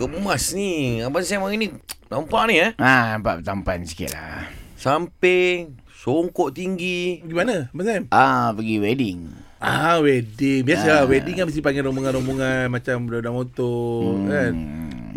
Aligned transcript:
Gemas 0.00 0.56
ni. 0.56 1.04
Abang 1.04 1.20
Sam 1.20 1.44
hari 1.44 1.60
ni 1.60 1.68
nampak 2.08 2.48
ni 2.48 2.56
eh. 2.56 2.72
Ha, 2.80 3.20
nampak 3.20 3.44
tampan 3.44 3.84
sikit 3.84 4.16
lah. 4.16 4.48
Samping, 4.80 5.76
songkok 5.92 6.56
tinggi. 6.56 7.20
Pergi 7.20 7.36
mana, 7.36 7.68
Abang 7.68 7.84
Sam? 7.84 8.02
Ah, 8.08 8.48
pergi 8.56 8.80
wedding. 8.80 9.28
Ah, 9.60 10.00
wedding. 10.00 10.64
Biasa 10.64 11.04
Ah. 11.04 11.04
wedding 11.04 11.36
kan 11.36 11.44
mesti 11.44 11.60
panggil 11.60 11.84
rombongan-rombongan 11.84 12.72
macam 12.72 13.04
budak-budak 13.04 13.34
motor 13.36 14.16
hmm. 14.16 14.28
kan. 14.32 14.52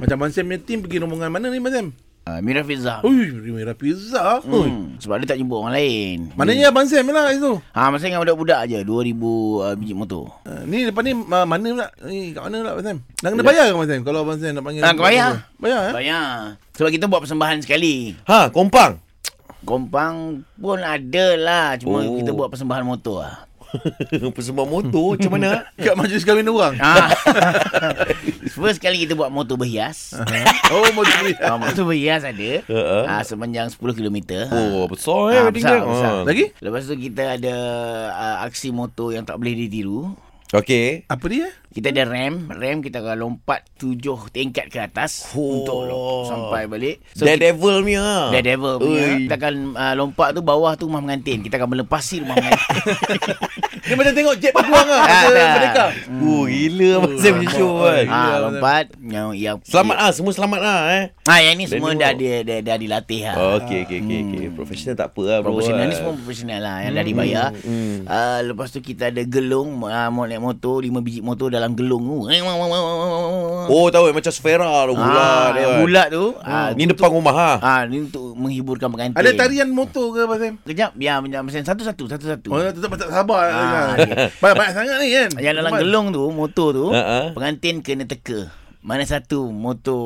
Macam 0.00 0.16
Abang 0.16 0.32
Sam 0.32 0.48
punya 0.48 0.64
team 0.64 0.80
pergi 0.80 0.96
rombongan 1.04 1.28
mana 1.28 1.52
ni, 1.52 1.60
Abang 1.60 1.76
Sam? 1.76 1.86
Ah, 2.30 2.38
Mira 2.38 2.62
Fizah. 2.62 3.02
Ui, 3.02 3.26
merah 3.50 3.74
pizza. 3.74 4.38
Hmm, 4.46 4.94
sebab 5.02 5.18
dia 5.18 5.34
tak 5.34 5.38
jemput 5.42 5.66
orang 5.66 5.74
lain. 5.74 6.30
Maknanya 6.38 6.70
Abang 6.70 6.86
Sam 6.86 7.10
lah 7.10 7.26
kat 7.26 7.42
situ. 7.42 7.58
Ha, 7.74 7.90
masa 7.90 8.06
dengan 8.06 8.22
budak-budak 8.22 8.70
je 8.70 8.78
2000 8.86 8.86
uh, 8.86 9.74
biji 9.74 9.94
motor. 9.98 10.30
Uh, 10.46 10.62
ni 10.70 10.86
depan 10.86 11.02
ni 11.02 11.12
uh, 11.18 11.42
mana 11.42 11.66
pula? 11.66 11.88
Ni 12.06 12.30
kat 12.30 12.42
mana 12.46 12.54
pula 12.62 12.70
Abang 12.78 12.86
Sam? 12.86 12.98
Nak 13.02 13.28
kena 13.34 13.42
bayar 13.42 13.64
ke 13.66 13.72
Abang 13.74 13.88
Sam? 13.90 14.00
Kalau 14.06 14.18
Abang 14.22 14.38
Sam 14.38 14.52
nak 14.54 14.62
panggil. 14.62 14.82
Ah, 14.86 14.92
kau 14.94 15.02
bayar. 15.02 15.30
Bayar 15.58 15.80
eh? 15.90 15.92
Bayar. 15.92 16.26
Sebab 16.78 16.90
kita 16.94 17.04
buat 17.10 17.20
persembahan 17.26 17.58
sekali. 17.66 18.14
Ha, 18.30 18.54
kompang. 18.54 19.02
Kompang 19.60 20.14
pun 20.56 20.78
ada 20.80 21.26
lah. 21.36 21.66
Cuma 21.76 22.00
Oh. 22.00 22.16
kita 22.16 22.30
buat 22.30 22.48
persembahan 22.48 22.86
motor 22.86 23.26
lah. 23.26 23.49
Persembahan 24.36 24.68
motor 24.68 25.16
macam 25.16 25.30
mana? 25.34 25.64
Kat 25.84 25.94
majlis 25.94 26.22
kahwin 26.22 26.48
orang. 26.48 26.74
Ah. 26.80 27.10
First 28.60 28.82
kali 28.82 29.06
kita 29.06 29.14
buat 29.16 29.30
motor 29.30 29.56
berhias. 29.56 30.12
oh, 30.68 30.84
mau 30.92 31.06
beli. 31.06 31.32
Ah, 31.40 31.56
motor 31.56 31.88
berhias 31.88 32.26
ada. 32.26 32.50
Uh-uh. 32.66 33.04
Ah, 33.06 33.22
sepanjang 33.22 33.70
10 33.72 33.80
km. 33.96 34.18
Oh, 34.50 34.84
besar 34.90 35.32
eh 35.32 35.38
Ah, 35.38 35.44
wedding 35.48 35.64
besar, 35.64 35.78
besar. 35.86 36.12
Ha. 36.12 36.26
Lagi? 36.26 36.44
Lepas 36.58 36.82
tu 36.90 36.94
kita 36.98 37.24
ada 37.38 37.54
uh, 38.10 38.36
aksi 38.44 38.68
motor 38.74 39.14
yang 39.14 39.24
tak 39.24 39.38
boleh 39.38 39.54
ditiru. 39.54 40.12
Okey. 40.50 41.06
Apa 41.06 41.24
dia? 41.30 41.46
Kita 41.70 41.94
ada 41.94 42.02
rem. 42.02 42.50
Rem 42.50 42.82
kita 42.82 42.98
akan 42.98 43.14
lompat 43.16 43.62
tujuh 43.78 44.34
tingkat 44.34 44.66
ke 44.66 44.82
atas. 44.82 45.30
Oh. 45.30 45.62
Untuk 45.62 45.78
lo- 45.86 46.26
sampai 46.26 46.66
balik. 46.66 46.98
So, 47.14 47.22
kita- 47.22 47.38
Daredevil 47.38 47.86
punya. 47.86 48.34
Daredevil 48.34 48.74
punya. 48.82 49.06
Ui. 49.14 49.30
Kita 49.30 49.34
akan 49.38 49.54
uh, 49.78 49.94
lompat 49.94 50.34
tu 50.34 50.42
bawah 50.42 50.74
tu 50.74 50.90
rumah 50.90 51.06
pengantin. 51.06 51.46
Kita 51.46 51.54
akan 51.54 51.70
melepasi 51.70 52.26
rumah 52.26 52.34
pengantin. 52.34 52.66
Dia 53.80 53.94
macam 53.94 54.12
tengok 54.12 54.34
jet 54.36 54.52
berbuang 54.52 54.86
lah. 54.86 55.00
Ah, 55.00 55.06
Masa 55.06 55.28
dah. 55.30 55.48
merdeka. 55.50 55.86
Oh, 56.20 56.42
gila 56.44 56.90
Sam 57.16 57.32
punya 57.34 57.48
show 57.50 57.70
kan. 57.78 58.04
ha, 58.04 58.18
Gila, 58.20 58.36
lompat. 58.42 58.84
Yang, 59.00 59.28
yang, 59.34 59.56
Selamat 59.62 59.96
ah, 59.98 60.10
semua 60.10 60.32
selamat 60.32 60.60
lah 60.60 60.78
eh. 60.90 61.04
Ha, 61.24 61.34
yang 61.40 61.54
ni 61.54 61.64
semua 61.64 61.90
dah, 61.92 62.12
dia, 62.12 62.34
dia, 62.40 62.58
dah 62.60 62.76
dilatih 62.76 63.20
lah. 63.24 63.34
Oh, 63.34 63.50
okey 63.58 63.80
okey 63.84 63.98
okey 63.98 64.18
okey. 64.22 64.44
Profesional 64.52 64.94
tak 64.94 65.08
apa 65.10 65.22
lah 65.22 65.38
bro. 65.40 65.48
Profesional 65.50 65.82
ni 65.82 65.88
Ah. 65.90 65.96
semua 65.96 66.12
profesional 66.12 66.60
lah 66.60 66.76
Yang 66.80 66.92
dah 66.92 67.04
dibayar 67.04 67.46
hmm. 67.54 67.96
uh, 68.04 68.38
Lepas 68.44 68.68
tu 68.68 68.80
kita 68.80 69.08
ada 69.08 69.22
gelung 69.22 69.80
uh, 69.80 70.08
Mau 70.08 70.24
naik 70.24 70.38
motor 70.38 70.80
Lima 70.80 71.00
biji 71.00 71.20
motor 71.20 71.48
dalam 71.48 71.72
gelung 71.72 72.04
tu 72.04 72.18
Oh, 73.70 73.86
tahu 73.88 74.04
eh, 74.06 74.14
macam 74.14 74.28
Sfera 74.30 74.66
tu 74.84 74.94
bulat. 74.94 75.16
ah, 75.16 75.46
kan. 75.50 75.78
bulat 75.80 76.06
tu 76.10 76.24
ah, 76.38 76.68
Ni 76.72 76.84
depan 76.84 77.08
rumah 77.08 77.32
ha. 77.32 77.52
ah, 77.58 77.80
Ni 77.84 78.02
untuk 78.02 78.19
menghiburkan 78.40 78.88
pengantin 78.88 79.14
Ada 79.14 79.36
tarian 79.36 79.68
motor 79.68 80.10
ke 80.10 80.24
Abang 80.24 80.40
Sam? 80.40 80.54
Kejap 80.62 80.96
Ya 80.96 81.20
macam 81.20 81.44
macam 81.44 81.60
satu-satu 81.60 82.04
Satu-satu 82.08 82.48
Oh, 82.48 82.58
tetap 82.58 82.90
tak 82.96 83.10
sabar. 83.10 83.44
Ah, 83.44 83.54
Ah, 83.54 83.86
okey. 83.94 84.10
Banyak-banyak 84.36 84.72
sangat 84.72 84.96
ni 84.98 85.08
kan? 85.10 85.30
Yang 85.36 85.54
dalam 85.56 85.72
gelung 85.78 86.06
tu 86.10 86.24
Motor 86.30 86.68
tu 86.72 86.86
ha. 86.90 87.30
Pengantin 87.30 87.80
kena 87.80 88.04
teka 88.04 88.48
mana 88.80 89.04
satu 89.04 89.52
motor 89.52 90.00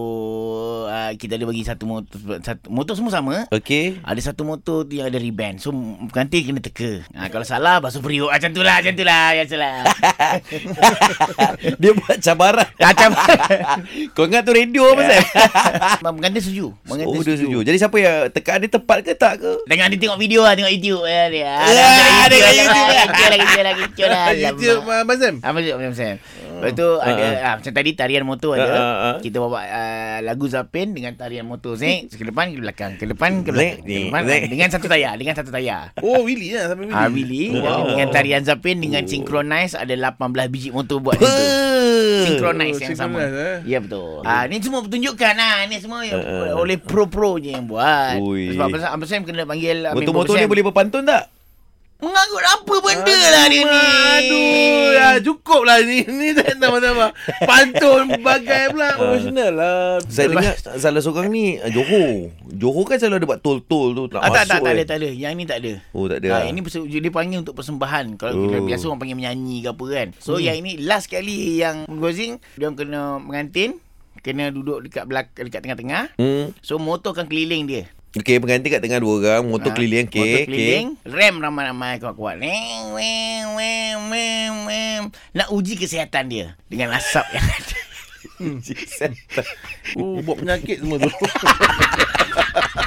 uh, 0.86 1.14
kita 1.14 1.38
ada 1.38 1.46
bagi 1.46 1.62
satu 1.62 1.86
motor 1.86 2.18
satu 2.42 2.66
motor 2.66 2.94
semua 2.98 3.12
sama 3.12 3.46
Okey. 3.50 4.02
Ada 4.02 4.32
satu 4.32 4.42
motor 4.42 4.82
tu 4.82 4.98
yang 4.98 5.06
ada 5.06 5.16
ribbon. 5.16 5.58
So 5.58 5.70
pengantin 6.10 6.42
kena 6.42 6.58
teka. 6.58 7.06
Ha, 7.14 7.30
kalau 7.30 7.46
salah 7.46 7.78
basuh 7.78 8.02
periuk. 8.02 8.30
Ah, 8.30 8.38
macam 8.38 8.50
tu 8.50 8.62
lah. 8.62 8.82
Macam 8.82 8.94
tu 8.94 9.04
lah. 9.06 9.24
Macam 9.30 9.46
tu 9.46 9.58
lah. 9.58 9.74
Dia 11.78 11.90
buat 11.94 12.16
cabaran. 12.18 12.68
Macam 12.74 13.10
Kau 14.14 14.26
ingat 14.26 14.42
tu 14.42 14.52
radio 14.52 14.84
apa 14.90 15.02
Sam? 15.06 15.22
Pengantin 16.18 16.40
setuju. 16.42 16.66
Pengantin 16.82 17.14
Oh, 17.14 17.22
dia 17.22 17.34
setuju. 17.38 17.58
Jadi 17.62 17.76
siapa 17.78 17.96
yang 17.98 18.16
tekan 18.34 18.58
dia 18.58 18.70
tepat 18.70 18.98
ke 19.06 19.12
tak 19.14 19.38
ke? 19.38 19.52
Dengan 19.70 19.86
dia 19.90 19.98
tengok 19.98 20.18
video 20.18 20.42
lah. 20.42 20.58
Tengok 20.58 20.72
YouTube. 20.72 21.02
Ya, 21.06 21.22
dia. 21.30 21.52
Ah, 21.54 21.70
Ya, 21.70 21.86
tengok 22.26 22.52
YouTube 22.58 22.88
lah. 22.90 23.04
Kecoh 23.06 23.28
lah. 23.28 23.38
Kecoh 23.44 23.62
lah. 23.62 23.74
Kecoh 23.78 24.08
lah. 24.08 24.24
YouTube 24.34 24.82
Alamak. 24.84 24.98
Abang 25.04 25.18
Sam? 25.18 25.34
Ah, 25.40 25.50
macam 25.52 25.72
macam 25.78 25.94
Sam. 25.94 26.16
Lepas 26.54 26.70
tu 26.72 26.88
ada 27.02 27.24
macam 27.58 27.72
tadi 27.74 27.90
tarian 27.92 28.24
motor 28.24 28.52
Ah, 28.66 28.74
ah, 28.74 28.96
ah. 29.06 29.16
Kita 29.18 29.36
bawa 29.38 29.58
ah, 29.60 30.18
lagu 30.20 30.44
Zapin 30.44 30.90
dengan 30.90 31.12
tarian 31.12 31.42
motor 31.42 31.74
Zek 31.74 32.08
ke 32.08 32.24
depan 32.24 32.50
ke 32.50 32.58
belakang. 32.58 32.92
Ke 32.94 33.04
depan 33.04 33.40
ke 33.40 33.50
belakang. 33.50 33.80
Zek, 33.80 33.84
Ke 33.84 34.00
depan, 34.06 34.20
Zek. 34.24 34.42
dengan 34.48 34.68
satu 34.68 34.86
tayar, 34.86 35.14
dengan 35.14 35.34
satu 35.34 35.50
tayar. 35.50 35.84
Oh, 35.98 36.22
Willy 36.22 36.52
lah. 36.52 36.64
Sampai 36.68 36.84
Willy. 36.86 36.96
Ah 36.96 37.08
Willy 37.08 37.44
Wow. 37.56 37.82
dengan 37.90 38.06
tarian 38.10 38.42
Zapin 38.42 38.76
dengan 38.78 39.02
synchronize 39.04 39.74
ada 39.74 39.92
18 39.92 40.16
biji 40.46 40.68
motor 40.70 40.98
buat 40.98 41.14
macam 41.14 41.26
tu. 41.26 41.44
Eh. 41.44 42.22
Synchronize 42.24 42.74
Oh, 42.74 42.82
yang 42.82 42.96
sama. 42.96 43.18
eh? 43.20 43.56
Ya 43.64 43.78
betul. 43.78 44.22
Ah 44.22 44.44
ni 44.44 44.58
semua 44.58 44.80
pertunjukan 44.80 45.34
ah 45.34 45.64
ni 45.64 45.76
semua 45.76 46.00
Uh, 46.04 46.16
uh. 46.16 46.52
oleh 46.56 46.76
pro-pro 46.76 47.36
je 47.36 47.50
yang 47.50 47.64
buat. 47.64 48.18
Ui. 48.18 48.52
Sebab 48.52 48.66
Abang 48.76 49.06
Sam 49.06 49.22
kena 49.22 49.44
panggil 49.44 49.88
Motor-motor 49.90 50.36
ni 50.36 50.44
boleh 50.44 50.62
berpantun 50.62 51.02
tak? 51.02 51.32
Mengarut 52.04 52.44
apa 52.44 52.74
benda 52.78 53.16
lah 53.32 53.44
dia 53.48 53.62
ni. 53.64 53.80
Aduh, 54.14 54.84
ya, 54.92 55.08
cukup 55.18 55.64
lah 55.64 55.80
ni. 55.80 56.04
Ni 56.04 56.30
tak 56.32 56.60
nama-nama. 56.60 57.10
Pantun 57.42 58.20
bagai 58.20 58.70
pula. 58.70 58.94
Profesional 58.94 59.50
lah. 59.50 59.98
Saya 60.06 60.30
dengar 60.30 60.54
salah 60.76 61.00
seorang 61.00 61.32
ni 61.32 61.56
ah, 61.58 61.72
Johor. 61.72 62.30
Johor 62.46 62.84
kan 62.84 63.00
selalu 63.00 63.16
ada 63.16 63.26
buat 63.26 63.40
tol-tol 63.40 63.88
tu 63.90 64.04
nak 64.12 64.20
Ah, 64.20 64.30
tak, 64.30 64.44
tak, 64.46 64.60
masuk. 64.60 64.64
tak 64.64 64.72
ada, 64.72 64.82
eh. 64.82 64.86
tak 64.86 64.96
ada. 65.00 65.08
Yang 65.10 65.32
ni 65.32 65.44
tak 65.44 65.58
ada. 65.64 65.72
Oh, 65.90 66.04
tak 66.06 66.18
ada. 66.20 66.28
Ah, 66.30 66.38
ah. 66.40 66.44
ini 66.46 66.60
dia 67.00 67.10
panggil 67.10 67.38
untuk 67.40 67.54
persembahan. 67.54 68.04
Kalau 68.14 68.32
kita 68.38 68.56
Oh. 68.60 68.66
biasa 68.66 68.82
orang 68.86 69.00
panggil 69.00 69.16
menyanyi 69.16 69.56
ke 69.60 69.68
apa 69.70 69.84
kan. 69.88 70.08
So 70.20 70.36
yang 70.36 70.56
ini 70.56 70.76
last 70.78 71.08
kali 71.08 71.58
yang 71.58 71.88
Gozing 71.88 72.36
dia 72.54 72.68
orang 72.68 72.76
kena 72.76 73.00
mengantin, 73.16 73.80
kena 74.20 74.48
duduk 74.48 74.84
dekat 74.84 75.04
belakang 75.04 75.44
dekat 75.44 75.60
tengah-tengah. 75.60 76.04
Hmm. 76.16 76.52
So 76.60 76.76
motor 76.76 77.12
akan 77.12 77.26
keliling 77.26 77.64
dia. 77.64 77.84
Okey, 78.14 78.38
pengantin 78.38 78.70
kat 78.70 78.78
tengah 78.78 79.02
dua 79.02 79.14
orang, 79.18 79.42
motor 79.50 79.74
Ah, 79.74 79.74
keliling, 79.74 80.06
okey. 80.06 80.22
Motor 80.22 80.46
keliling, 80.46 80.86
rem 81.02 81.34
ramai-ramai 81.42 81.98
kuat-kuat. 81.98 82.38
Weng, 82.38 82.94
weng, 82.94 83.46
weng, 83.58 83.98
weng, 84.06 84.54
weng. 84.70 85.02
Nak 85.34 85.50
uji 85.50 85.74
kesihatan 85.74 86.30
dia 86.30 86.46
dengan 86.70 86.94
asap 86.94 87.26
yang 87.34 87.42
ada. 87.42 87.78
Oh, 89.98 90.18
buat 90.22 90.42
penyakit 90.42 90.82
semua 90.82 90.98
tu. 90.98 91.06